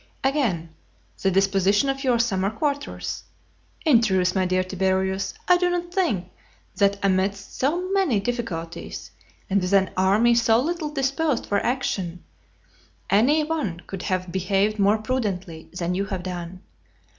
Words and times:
Again. 0.23 0.69
"The 1.21 1.29
disposition 1.29 1.87
of 1.87 2.03
your 2.03 2.17
summer 2.17 2.49
quarters? 2.49 3.21
In 3.85 4.01
truth, 4.01 4.33
my 4.33 4.45
dear 4.47 4.63
Tiberius, 4.63 5.35
I 5.47 5.57
do 5.57 5.69
not 5.69 5.93
think, 5.93 6.27
that 6.77 6.97
amidst 7.03 7.55
so 7.59 7.87
many 7.91 8.19
difficulties, 8.19 9.11
and 9.47 9.61
with 9.61 9.73
an 9.73 9.91
army 9.95 10.33
so 10.33 10.59
little 10.59 10.89
disposed 10.89 11.45
for 11.45 11.59
action, 11.63 12.23
any 13.11 13.43
one 13.43 13.81
could 13.85 14.01
have 14.01 14.31
behaved 14.31 14.79
more 14.79 14.97
prudently 14.97 15.69
than 15.71 15.93
you 15.93 16.05
have 16.05 16.23
done. 16.23 16.63